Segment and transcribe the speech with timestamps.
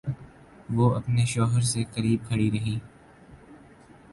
[0.69, 2.77] وہ اپنے شوہر سے قریب کھڑی رہی۔